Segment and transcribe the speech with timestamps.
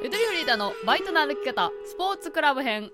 [0.00, 2.90] ゆとりフリーターのバイトの歩き方スポーツクラブ編。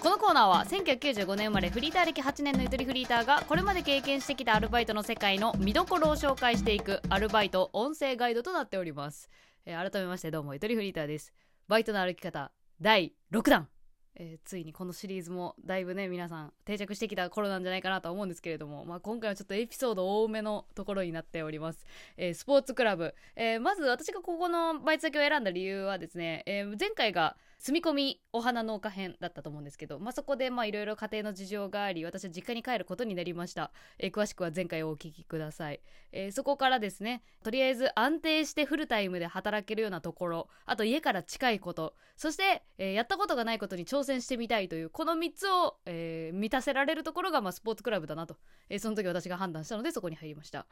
[0.00, 9.28] このコーナーは1995年生まれフリーター歴8年のゆとりフリーターがこれまで経験してきたアルバイトの世界の見どころを紹介していくアルバイト音声ガイドとなっております、
[9.66, 11.34] えー改めましてどうもゆとりフリーターです。
[11.68, 13.71] バイトの歩き方第6弾。
[14.16, 21.86] えーついにこのシリーズもだいぶね皆さん定着してきた頃なんじゃないかなとは思うんですけれども、まあ、今回はちょっとエピソード多めのところになっております、
[22.16, 35.80] えースポーツクラブ、えーまず私がここのバイト先を選んだ理由はですね、えー前回が住み込みお花農家編だったと思うんですけど、まあ、そこでいろいろ家庭の事情があり私は実家に帰ることになりました、えー詳しくは前回お聞きください、
[36.10, 48.38] えーそこからですねとりあえず安定してフルタイムで働けるようなところあと家から近いことそして、えーやったことがないことに挑戦してみたいというこの3つを、えー満たせられるところが、まあ、スポーツクラブだなと、
[48.70, 50.66] えーその時私が判断したのでそこに入りました。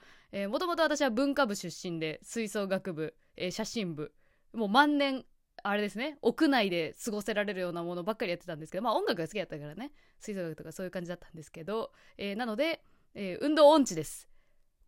[0.48, 4.12] もともと私は文化部出身で吹奏楽部、えー写真部
[4.52, 5.24] もう万年
[5.62, 6.18] あれですね。
[6.22, 8.82] 屋内で過ごせられるようなものばっかりやってたんですけど。
[8.82, 9.92] まあ音楽が好きだったからね。
[10.18, 12.82] 吹奏楽とかそういう感じだったんですけど、えーなので、
[13.14, 14.28] えー運動音痴です。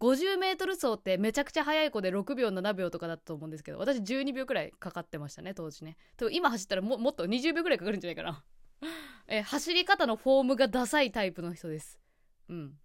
[0.01, 3.79] 50m 走ってめちゃくちゃ速い子で6秒7秒とかだったと思うんですけど。
[3.79, 5.97] 私12秒くらいかかってましたね当時ね。
[6.33, 8.45] 今走ったらももっと20秒くらいかかるんじゃないかな、
[9.29, 12.01] えー走り方のフォームがダサいタイプの人です。
[12.49, 12.79] うん。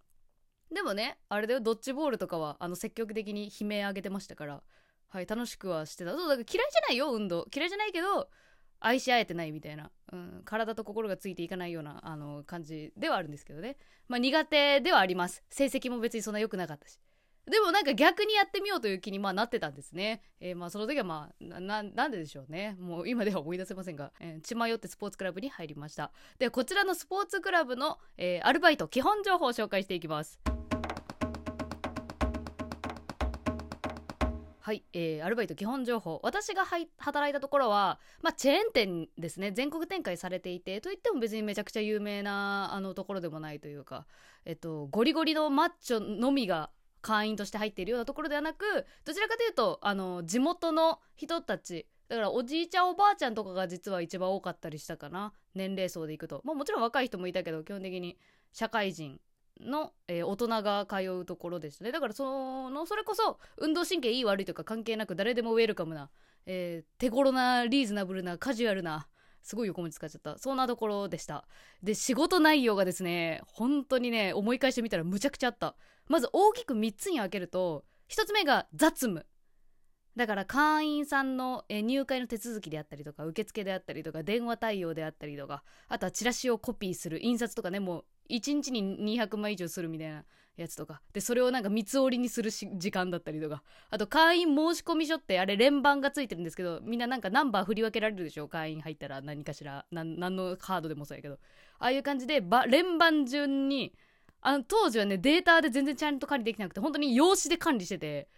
[0.72, 1.60] でもねあれだよ。
[1.60, 4.62] ドッジボールとかはあの積極的に悲鳴上げてましたから。
[5.08, 8.28] はい楽しくはしてたそうだから嫌いじゃないよ運動嫌いじゃないけど
[8.80, 16.98] 愛し合えてないみたいな、うん、体と心がついていかないようなあの感じではあるんですけどねまあ苦手ではあります成績も別にそんな良くなかったし
[17.50, 20.22] でもなんか逆にやってみようという気にまあなってたんですね。
[20.40, 22.76] えーまあその時はまあななんででしょうね。
[22.78, 26.12] もう今では思い出せませんが、えー血迷ってスポーツクラブに入りました。
[26.38, 30.38] でこちらのスポーツクラブの、えーアルバイト基本情報を紹介していきます。
[34.68, 36.20] はい、えーアルバイト基本情報。
[36.22, 36.66] 私が
[36.98, 39.50] 働いたところは、まあ、チェーン店ですね。
[39.50, 44.04] 全国展開されていてといっても別にめちゃくちゃ有名なあのところでもないというか、
[44.44, 46.68] えっと、ゴリゴリのマッチョのみが
[47.00, 55.32] 会員として入っているようなところではなくどちらかというとあの地元の人たちだからおじいちゃんおばあちゃんとかが実は一番多かったりしたかな。
[55.54, 58.18] 年齢層でいくと、まあ、もちろん若い人もいたけど基本的に
[58.52, 59.18] 社会人
[59.60, 61.92] の、えー大人が通うところでしたね。
[61.92, 66.10] だからそのそれこそ運動神経いい悪いとか関係なく誰でもウェルカムな、
[66.46, 69.08] えー手頃なリーズナブルなカジュアルな
[69.42, 70.38] すごい横文字使っちゃった。
[70.38, 71.46] そんなところでした。
[71.82, 75.76] で仕事内容がですね本当にね思い返してみたらむちゃくちゃあった。
[76.08, 79.26] まず大きく3つに分けると1つ目が雑務。
[80.16, 90.24] だから会員さんの入会の手続きであったりとか受付であったりとか電話対応であったりとかあとはチラシをコピーする印刷とかねもう1日に200枚以上するみたいな
[90.56, 91.00] やつとか。
[91.12, 93.62] でそれをなんか三つ折りにする時間だったりとか。
[93.90, 98.48] あと会員申込書ってあれ連番がついてるんですけどみんななんかナンバー振り分けられるでしょ？
[98.48, 99.86] 会員入ったら何かしら。
[99.90, 101.34] 何のカードでもそうやけど。
[101.78, 103.94] ああいう感じで連番順に
[104.40, 108.28] あの当時はねデータで全然ちゃんと管理できなくて本当に用紙で管理してて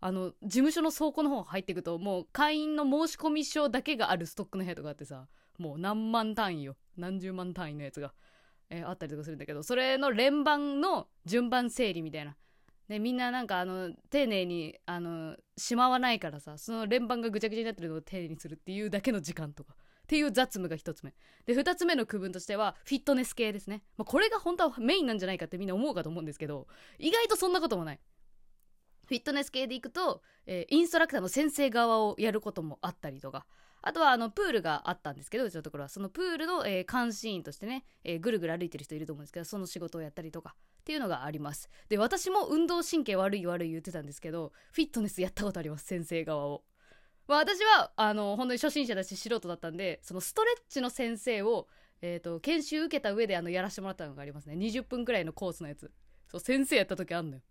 [0.00, 5.26] あの事務所の倉庫の方入っていくともう会員の申込書だけがあるストックの部屋とかあってさ
[5.58, 6.76] もう何万単位よ。
[6.96, 8.12] 何十万単位のやつが、
[8.72, 12.36] えーあったりとかするんだけどそれの連番の順番整理みたいな。
[12.88, 19.74] でみんななんかあの丁寧にあのしまわないからさその連番がぐちゃぐちゃになってるのを丁寧にするっていうだけの時間とか。
[20.02, 21.14] っていう雑務が一つ目。
[21.46, 26.66] で二つ目の区分としてはフィットネス系ですね、まあ、これが本当はメインなんじゃないかってみんな思うかと思うんですけど
[26.98, 28.00] 意外とそんなこともない。
[29.06, 33.46] フィットネス系でいくと、えーインストラクターの先生側をやることもあったりとか。
[33.82, 41.68] あとはあのプールがあったんですけどうちのところはそのプールの、えー監視員としてね、えーぐるぐる歩いてる人いると思うんですけどその仕事をやったりとかっていうのがあります。
[41.88, 46.64] で私も運動神経悪い悪い言ってたんですけどフィットネスやったことあります先生側を。
[47.28, 51.68] まあ、私はあの本当に初心者だし素人だったんでそのストレッチの先生を、
[52.00, 54.54] えー、と研修受けた上であのやらせてもらったのがありますね。
[54.56, 55.90] 20分くらいのコースのやつ。
[56.28, 57.42] そう先生やった時あんのよ。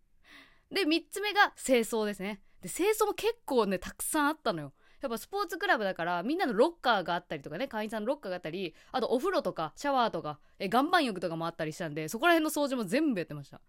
[0.71, 2.41] で3つ目が清掃ですね。
[2.61, 4.73] で清掃も結構ねたくさんあったのよ。
[5.01, 13.61] やっぱスポーツクラブだからみんなのロッカーがあったりとかね会員さんのロッカーがあったりあとお風呂とかシャワーとかえ岩盤浴とかもあったりしたんでそこら辺の掃除も全部やってました。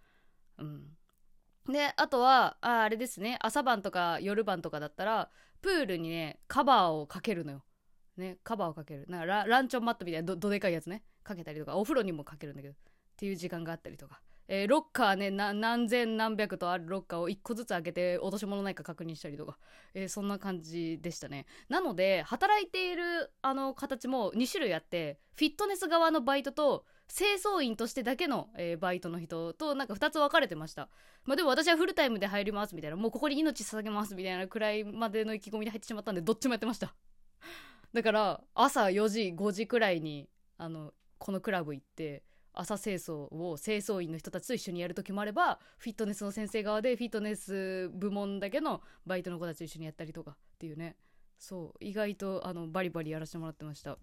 [0.58, 0.84] うん。
[1.70, 5.30] であとはああれですね朝晩とか夜晩とかだったら
[5.60, 7.62] プールにねカバーをかけるのよ。
[8.16, 9.06] ねカバーをかける。
[9.08, 12.76] なんかラランチョンマットみたいなどどでかいやつねかけたりとかお風呂にもかけるんだけどっ
[13.16, 19.58] ていう時間があったりとか、えーロッカーね何千何百とあるロッカーを1個ずつ開けて落とし物ないか確認したりとか、
[19.94, 21.46] えーそんな感じでしたね。
[21.68, 30.88] なので働いているあの形も2種類あってフィットネス側のバイトと清掃員としてだけの、えーバイトの人となんか2つ分かれてました。
[31.24, 32.96] まあでも私はフルタイムで入りますみたいな。
[32.96, 36.94] もうここに命捧げますみたいなくらいまでの意気込みで入ってしまったんでどっちもやってました。
[37.92, 42.22] だから朝4時5時くらいにあのこのクラブ行って
[42.54, 50.96] 朝清掃を清掃員の人たちと一緒にやる時もあればフィットネスの先生側でフィットネス部門だけのバイトの子たちと一緒にやったりとかっていうね。
[51.38, 51.84] そう。
[51.84, 53.98] 意外とあのバリバリやらせてもらってました。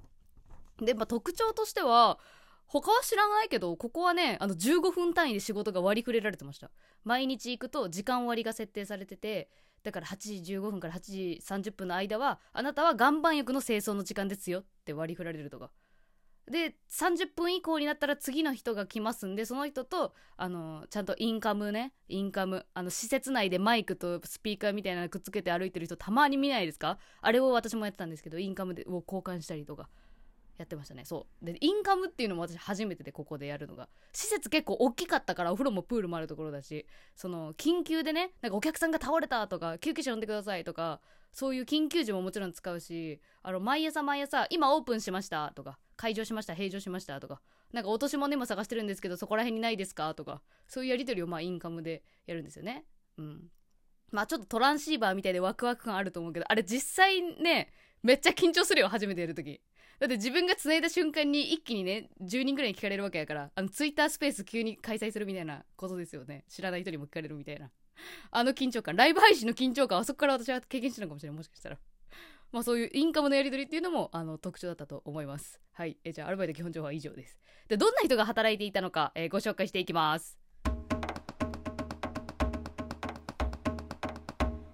[0.81, 2.19] で、まあ、特徴としては
[2.65, 6.71] 他は知らないけどここはねあの15分単位で仕事が割り振れられてました。
[7.03, 9.49] 毎日行くと時間割が設定されてて
[9.83, 15.71] だから8時15分から8時30分の間はあなたは岩盤浴の清掃の時間ですよって割り振られるとか。
[16.49, 26.97] で30分以降になったら次の人が来ますんでその人とあのちゃんとインカムねインカムあの施設内でマイクとスピーカーみたいなのくっつけて歩いてる人たまに見ないですか？
[27.21, 29.89] あれを私もやってたんですけどインカムでを交換したりとか
[30.57, 31.05] やってましたね。
[31.05, 31.45] そう。
[31.45, 33.87] でインカムっていうのも私初めてでここでやるのが。
[34.11, 40.99] 施設結構大きかったからお風呂もプールもあるところだしその緊急でねなんかお客さんが倒れたとか救急車呼んでくださいとか
[41.31, 47.41] そういう緊急時ももちろん使うしあの毎朝毎朝今オープンしましたとか開場しました閉場しましたとか。
[47.73, 50.41] なんか落とし物も探してるんですけどそこら辺にないですかとか。
[50.65, 52.85] そういうやり取りをまあインカムでやるんですよね。
[53.17, 53.51] うん。
[54.11, 57.69] まあちょっとトランシーバーみたいでワクワク感あると思うけどあれ実際ね
[58.01, 59.59] めっちゃ緊張するよ初めてやるとき
[59.99, 66.45] だって自分が繋いだ瞬間に一気にね10人ぐらいに聞かれるわけやからあのツイッタースペース急に開催するみたいなことですよね。
[66.47, 67.69] 知らない人にも聞かれるみたいな。
[68.31, 68.95] あの緊張感。
[68.95, 71.37] ライブ配信の緊張感あそこから私は経験してるのかもしれない。
[71.37, 71.77] もしかしたら。
[72.51, 75.59] まあそういうインカムのやり取りっていうのもあの特徴だったと思います。
[75.71, 75.97] はい。
[76.03, 77.37] えじゃあアルバイト基本情報は以上です。
[77.67, 80.39] でどんな人が働いていたのか、えー、ご紹介していきます。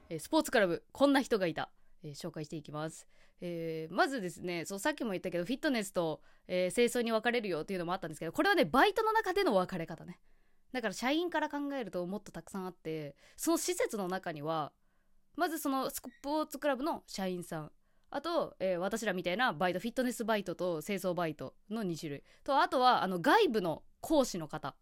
[0.10, 1.70] え、スポーツクラブこんな人がいた、
[2.04, 3.08] えー、紹介していきます。
[3.42, 10.20] えー、まずですねそうさっきも言ったけどフィットネスと、えー、清掃に分かれるよっていうのもあったんですけどこれはねバイトの中での分かれ方ね。
[10.72, 14.72] だから社員から考えるともっとたくさんあってその施設の中には
[15.36, 17.72] まずそのスポーツクラブの社員さん。
[18.12, 22.24] あと、えー、私らみたいなバイトフィットネスバイトと清掃バイトの2種類。
[22.44, 24.76] とあとはあの外部の講師の方。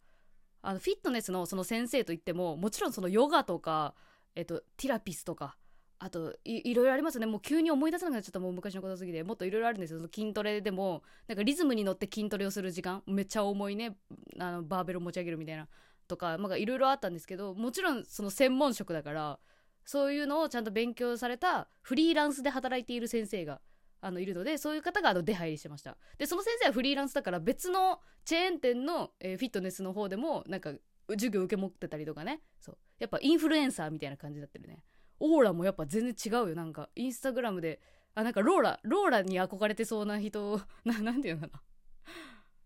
[0.61, 3.95] あのフィットネスのその先生といってももちろんそのヨガとか、
[4.35, 5.57] えっと、ティラピスとか
[6.00, 7.27] あといろいろありますよね。
[7.27, 8.39] もう急に思い出せなくなっちゃった。
[8.39, 9.23] もう昔のことすぎて。
[9.23, 10.00] もっといろいろあるんですよ。
[10.13, 13.95] 筋トレでもなんかリズムに乗って筋トレをする時間めっちゃ重いね。
[14.38, 15.67] あのバーベルを持ち上げるみたいな。
[16.07, 19.39] とかいろいろあったんですけどもちろんその専門職だから
[19.85, 23.62] そういうのをちゃんと勉強されたフリーランスで働いている先生が
[24.01, 25.97] あのいるのでそういう方があの出入りしてました。
[26.18, 30.74] でその先生はフリーランスだから別のチェーン店の、えー、フィットネスの方でもなんか
[31.09, 32.41] 授業受け持ってたりとかね。
[32.59, 32.77] そう。
[33.00, 34.83] やっぱインフルエンサーみたいな感じになってるね。
[35.19, 36.56] オーラもやっぱ全然違うよ。
[36.56, 37.79] なんかインスタグラムで
[38.15, 41.62] あなんかローラローラに憧れてそうな人 ななんていうのか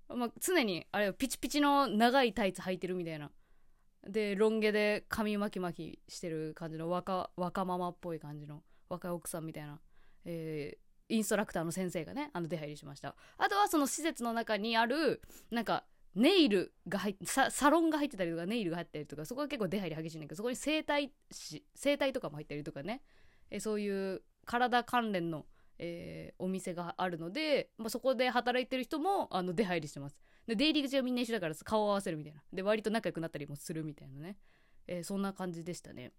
[0.10, 0.16] な。
[0.16, 3.30] まあ、常にあれピチピチの長いタイツ履いてるみたいな。
[4.10, 9.80] でロン毛で髪巻き巻きしてる感じの若若ママっぽい感じの若い奥さんみたいな、
[10.26, 13.16] えー、インストラクターの先生がねあの出入りしました。
[13.38, 15.22] あとはその施設の中にある
[15.52, 23.02] なんかネイルが入ってサロンが入ってたりとかネイルが入ってたりとかそこは結構出入り激しいんだけどそこに整体師整体とかも入ったりとかね。
[23.50, 25.46] えそういう体関連の、
[25.78, 30.18] えー、お店があるので、まあ、そこで働いてる人もあの出入りしてます。
[30.48, 32.42] で出入り口はみんな一緒だから顔を合わせるみたいな。
[32.54, 34.38] で割と仲良くなったりもするみたいなね、
[34.88, 36.12] えー、そんな感じでしたね。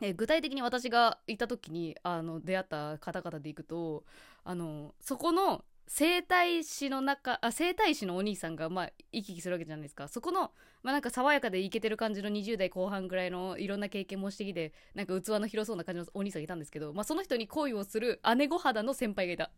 [0.00, 4.04] え具体的に私がいた時にあの出会った方々でいくと
[4.44, 10.06] あのそこの整体師の中あ整体師のお兄さんがまあ行き来するわけじゃないですか。
[10.06, 10.52] そこの
[10.82, 19.50] まあなんか爽やかでイケてる感じの20代後半ぐらいのいろんな経験もしてきてなんか器の広そうな感じのお兄さんがいたんですけど、まあ、その人に恋をする姉御肌の先輩がいた。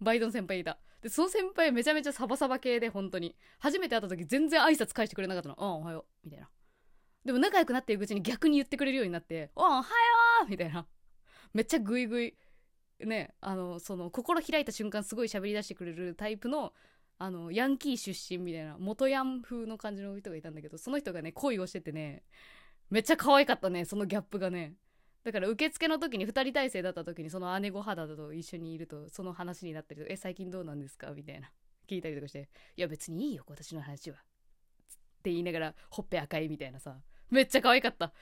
[0.00, 0.78] バイトの先輩いた。
[1.02, 3.36] でその先輩めちゃめちゃサバサバ系で本当に。
[3.58, 6.50] 初めて会った時全然挨拶返してくれなかったの「ああおはよう」みたいな。
[7.24, 9.84] でも仲良くなっていくうちに逆に言ってくれるようになって「おおはよ
[10.46, 10.86] う」みたいな。
[11.52, 12.36] めっちゃグイグイ。
[13.00, 16.72] ねあのその心開いた瞬間すごい喋り出してくれるタイプの
[17.18, 22.22] あのヤンキー出身みたいな元ヤン風の感じの人がいたんだけどその人がね恋をしててね
[22.90, 24.74] めっちゃ可愛かったねそのギャップがね。
[25.26, 31.10] だから受付の時に2人体制だった時にその姉御肌と一緒にいるとその話になったりとえ最近どうなんですか？
[31.10, 31.50] みたいな。
[31.88, 34.18] 聞いたりとかしていや別にいいよ私の話は。
[34.18, 34.20] っ
[35.24, 36.96] て言いながらほっぺ赤いみたいなさ。
[37.28, 38.12] めっちゃ可愛かった。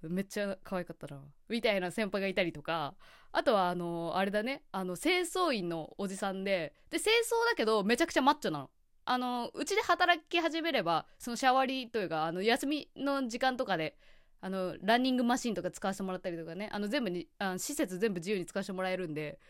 [0.00, 1.20] めっちゃ可愛かったな。
[1.50, 2.94] みたいな先輩がいたりとか。
[3.30, 4.62] あとはあのあれだね。
[4.72, 8.70] あの清掃員のおじさんでで清掃だけどめちゃくちゃマッチョなの。
[9.04, 13.98] あのうちで働き始めればそのシャワリというかあの休みの時間とかで
[14.44, 16.68] あのランニングマシンとか使わせてもらったりとかね。
[16.70, 19.40] あの全部にあの施設全部自由に使わせてもらえるんで。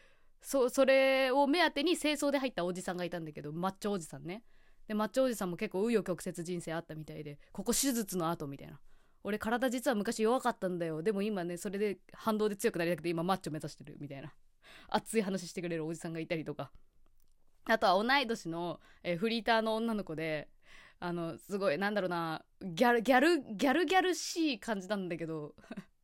[0.40, 4.44] そそれを目当てに清掃で入ったおじさんがいたんだけどマッチョおじさんね。
[4.86, 8.78] でマッチョおじさんも結構紆余曲折人生あったみたいでここ手術の後みたいな。
[9.24, 11.02] 俺体実は昔弱かったんだよ。
[11.02, 14.32] でも今ねそれで反動で強くなりたくて今マッチョ目指してるみたいな。
[14.90, 16.70] 熱い話してくれるおじさんがいたりとか。
[17.64, 20.48] あとは同い年の、えー、フリーターの女の子で
[21.00, 25.54] あのすごいなんだろうなギャルギャルギャルギャルしい感じなんだけど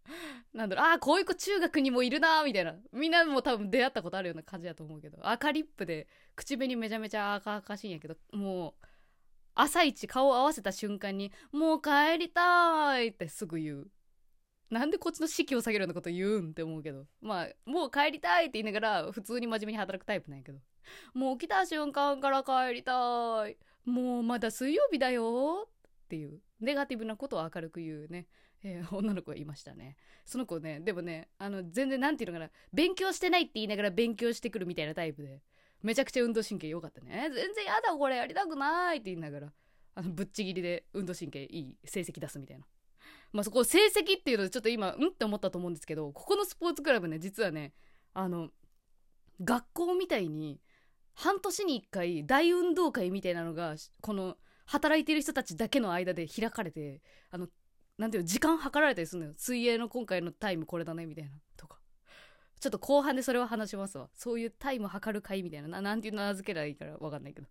[0.53, 2.75] なんだろうああこういう子中学にもいるなみたいな。
[2.93, 8.87] みんなも多分出会ったことあるような感じだと思うけど赤リップで口紅めちゃめちゃ赤々しいんやけどもう
[9.55, 13.91] 朝一顔を合わせた瞬間に「もう帰りたい」ってすぐ言う。
[14.71, 20.61] なんでこっちの士気を下げるようなこと言うんって思うけどまあもう帰りたいって言いながら普通に真面目に働くタイプなんやけど
[21.13, 23.57] もう来た瞬間から帰りたい。
[23.85, 25.69] もうまだ水曜日だよ。
[25.69, 26.41] っていう。
[26.61, 28.27] ネガティブなことを明るく言うね。
[28.63, 29.97] えー、女の子がいましたね。
[30.25, 35.41] その子ね、でもね、あの、全然なんていうのかな、勉強してないって言いながら勉強してくるみたいなタイプで、
[35.83, 37.31] めちゃくちゃ運動神経良かったね。
[37.33, 38.17] 全然やだ、これ。
[38.17, 39.53] やりたくないって言いながら、
[39.95, 42.67] あの、ぶっちぎりで運動神経いい成績出すみたいな。
[43.33, 47.73] まあ、そこ、成績っていうのでちょっと今、うんって思ったと思うんですけど、ここのスポーツクラブね、実はね、
[48.13, 48.51] あの、
[49.43, 50.61] 学校みたいに、
[51.21, 57.49] 半年に1回大運動会みたいなのが、この、働いてる人たちだけの間で開かれて、あの、
[57.99, 59.35] なんていう時間計られたりするのよ。
[59.37, 61.79] 水泳の今回のタイムこれだねみたいなとか。
[62.59, 64.09] ちょっと後半でそれは話しますわ。
[64.15, 67.49] そういうタイム測る会みたいななんていう名付けたらいいから分かんないけど。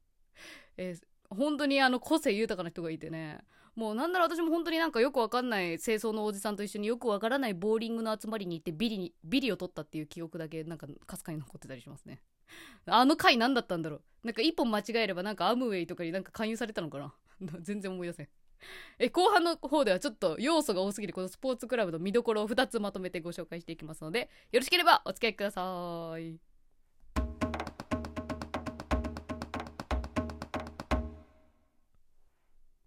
[0.78, 3.40] えー、本当にあの個性豊かな人がいてね。
[3.80, 12.22] もうなんなら私も本当になんかよくわかんない清掃のおじさんと一緒によくわからないボーリングの集まりに行ってビリにビリを取ったっていう記憶だけなんかかすかに残ってたりしますね。
[12.88, 14.02] あの回何だったんだろう。
[14.26, 17.14] なんか一本間違えればなんかアムウェイとかになんか勧誘されたのかな。
[17.62, 18.30] 全然思い出せん。
[19.00, 26.49] え後半の方ではちょっと要素が多すぎるこのスポーツクラブの見どころを2つまとめてご紹介していきますのでよろしければお付き合いください。